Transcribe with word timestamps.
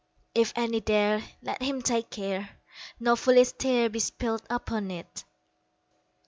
If 0.33 0.51
any 0.55 0.79
dare, 0.81 1.21
Let 1.43 1.61
him 1.61 1.83
take 1.83 2.09
care 2.09 2.57
No 2.99 3.15
foolish 3.15 3.51
tear 3.51 3.87
be 3.87 3.99
spilled 3.99 4.41
upon 4.49 4.89
it! 4.89 5.25